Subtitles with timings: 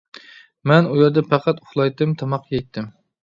[0.71, 2.89] مەن ئۇ يەردە پەقەت ئۇخلايتتىم، تاماق يەيتتىم.